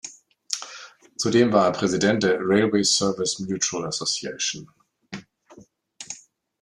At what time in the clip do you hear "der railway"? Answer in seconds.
2.23-2.83